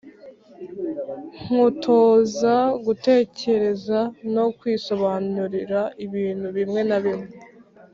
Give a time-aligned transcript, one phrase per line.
[1.41, 2.55] kuntoza
[2.85, 3.99] gutekereza
[4.35, 7.29] no kwisobanurira ibintu bimwe na bimwe.